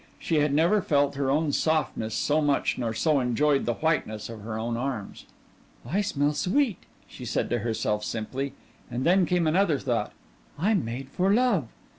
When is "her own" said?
1.13-1.51, 4.41-4.75